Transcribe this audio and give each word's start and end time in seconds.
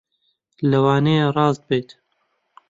لەوانەیە 0.69 1.25
ڕاست 1.35 1.61
بێت 1.69 1.89